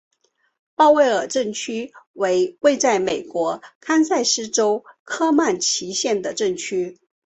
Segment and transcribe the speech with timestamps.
[0.73, 6.97] 鲍威尔镇区为位在美国堪萨斯州科曼奇县的镇区。